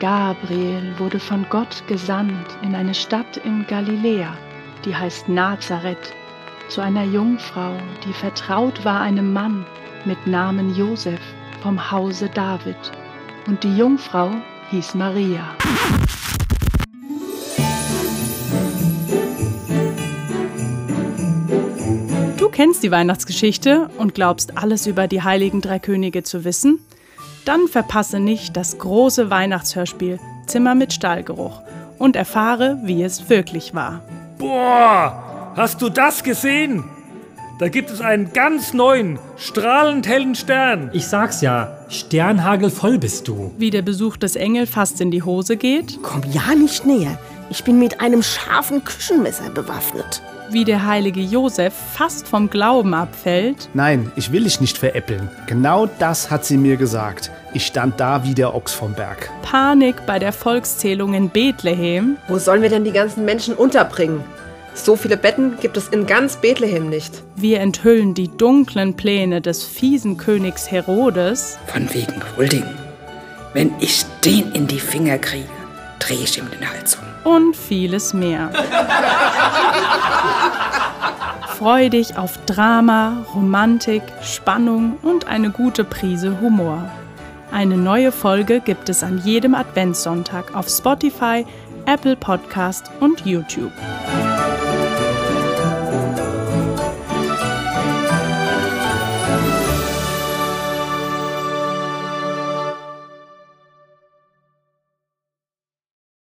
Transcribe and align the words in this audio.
Gabriel 0.00 0.94
wurde 0.96 1.20
von 1.20 1.44
Gott 1.50 1.86
gesandt 1.86 2.56
in 2.62 2.74
eine 2.74 2.94
Stadt 2.94 3.36
in 3.36 3.66
Galiläa, 3.66 4.34
die 4.86 4.96
heißt 4.96 5.28
Nazareth, 5.28 6.14
zu 6.70 6.80
einer 6.80 7.04
Jungfrau, 7.04 7.74
die 8.06 8.14
vertraut 8.14 8.82
war 8.82 9.02
einem 9.02 9.34
Mann 9.34 9.66
mit 10.06 10.26
Namen 10.26 10.74
Josef 10.74 11.20
vom 11.62 11.90
Hause 11.90 12.30
David. 12.32 12.78
Und 13.46 13.62
die 13.62 13.76
Jungfrau 13.76 14.30
hieß 14.70 14.94
Maria. 14.94 15.42
Du 22.38 22.48
kennst 22.48 22.82
die 22.82 22.90
Weihnachtsgeschichte 22.90 23.90
und 23.98 24.14
glaubst 24.14 24.56
alles 24.56 24.86
über 24.86 25.08
die 25.08 25.22
heiligen 25.22 25.60
drei 25.60 25.78
Könige 25.78 26.22
zu 26.22 26.44
wissen? 26.46 26.78
Dann 27.44 27.68
verpasse 27.68 28.20
nicht 28.20 28.56
das 28.56 28.78
große 28.78 29.30
Weihnachtshörspiel 29.30 30.18
Zimmer 30.46 30.74
mit 30.74 30.92
Stallgeruch 30.92 31.62
und 31.98 32.16
erfahre, 32.16 32.78
wie 32.82 33.02
es 33.02 33.28
wirklich 33.30 33.74
war. 33.74 34.02
Boah, 34.38 35.52
hast 35.56 35.80
du 35.82 35.88
das 35.88 36.22
gesehen? 36.22 36.84
Da 37.60 37.68
gibt 37.68 37.90
es 37.90 38.00
einen 38.00 38.32
ganz 38.32 38.72
neuen, 38.72 39.18
strahlend 39.36 40.08
hellen 40.08 40.34
Stern. 40.34 40.90
Ich 40.94 41.06
sag's 41.06 41.42
ja, 41.42 41.76
Sternhagel 41.90 42.70
voll 42.70 42.96
bist 42.96 43.28
du. 43.28 43.52
Wie 43.58 43.68
der 43.68 43.82
Besuch 43.82 44.16
des 44.16 44.34
Engel 44.34 44.66
fast 44.66 44.98
in 45.02 45.10
die 45.10 45.22
Hose 45.22 45.58
geht. 45.58 45.98
Komm 46.02 46.22
ja 46.32 46.54
nicht 46.54 46.86
näher. 46.86 47.18
Ich 47.52 47.64
bin 47.64 47.80
mit 47.80 48.00
einem 48.00 48.22
scharfen 48.22 48.84
Küchenmesser 48.84 49.50
bewaffnet. 49.50 50.22
Wie 50.50 50.64
der 50.64 50.86
heilige 50.86 51.20
Josef 51.20 51.74
fast 51.74 52.28
vom 52.28 52.48
Glauben 52.48 52.94
abfällt. 52.94 53.68
Nein, 53.74 54.12
ich 54.14 54.30
will 54.30 54.44
dich 54.44 54.60
nicht 54.60 54.78
veräppeln. 54.78 55.28
Genau 55.48 55.86
das 55.98 56.30
hat 56.30 56.44
sie 56.44 56.56
mir 56.56 56.76
gesagt. 56.76 57.32
Ich 57.52 57.66
stand 57.66 57.98
da 57.98 58.22
wie 58.22 58.34
der 58.34 58.54
Ochs 58.54 58.72
vom 58.72 58.94
Berg. 58.94 59.30
Panik 59.42 60.06
bei 60.06 60.20
der 60.20 60.32
Volkszählung 60.32 61.12
in 61.12 61.28
Bethlehem. 61.28 62.18
Wo 62.28 62.38
sollen 62.38 62.62
wir 62.62 62.68
denn 62.68 62.84
die 62.84 62.92
ganzen 62.92 63.24
Menschen 63.24 63.54
unterbringen? 63.54 64.22
So 64.74 64.94
viele 64.94 65.16
Betten 65.16 65.58
gibt 65.60 65.76
es 65.76 65.88
in 65.88 66.06
ganz 66.06 66.36
Bethlehem 66.36 66.88
nicht. 66.88 67.20
Wir 67.34 67.58
enthüllen 67.58 68.14
die 68.14 68.28
dunklen 68.28 68.94
Pläne 68.94 69.40
des 69.40 69.64
fiesen 69.64 70.16
Königs 70.16 70.70
Herodes. 70.70 71.58
Von 71.66 71.92
wegen 71.92 72.22
Huldigen. 72.36 72.78
Wenn 73.54 73.72
ich 73.80 74.04
den 74.24 74.52
in 74.52 74.68
die 74.68 74.78
Finger 74.78 75.18
kriege, 75.18 75.48
drehe 76.10 76.24
ich 76.24 76.36
ihm 76.38 76.50
den 76.50 76.68
Hals 76.68 76.96
um. 76.96 77.32
Und 77.32 77.56
vieles 77.56 78.12
mehr. 78.12 78.50
Freu 81.56 81.88
dich 81.88 82.16
auf 82.16 82.36
Drama, 82.46 83.24
Romantik, 83.34 84.02
Spannung 84.22 84.96
und 85.02 85.28
eine 85.28 85.50
gute 85.50 85.84
Prise 85.84 86.40
Humor. 86.40 86.90
Eine 87.52 87.76
neue 87.76 88.12
Folge 88.12 88.60
gibt 88.60 88.88
es 88.88 89.02
an 89.02 89.18
jedem 89.24 89.54
Adventssonntag 89.54 90.54
auf 90.54 90.68
Spotify, 90.68 91.46
Apple 91.86 92.16
Podcast 92.16 92.90
und 93.00 93.24
YouTube. 93.26 93.72